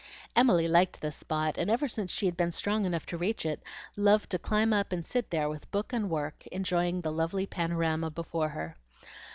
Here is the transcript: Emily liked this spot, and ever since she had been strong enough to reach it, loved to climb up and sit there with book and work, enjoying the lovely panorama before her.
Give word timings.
Emily 0.35 0.67
liked 0.67 0.99
this 1.01 1.15
spot, 1.15 1.59
and 1.59 1.69
ever 1.69 1.87
since 1.87 2.11
she 2.11 2.25
had 2.25 2.35
been 2.35 2.51
strong 2.51 2.85
enough 2.85 3.05
to 3.05 3.19
reach 3.19 3.45
it, 3.45 3.61
loved 3.95 4.31
to 4.31 4.39
climb 4.39 4.73
up 4.73 4.91
and 4.91 5.05
sit 5.05 5.29
there 5.29 5.47
with 5.47 5.69
book 5.69 5.93
and 5.93 6.09
work, 6.09 6.47
enjoying 6.47 7.01
the 7.01 7.11
lovely 7.11 7.45
panorama 7.45 8.09
before 8.09 8.49
her. 8.49 8.77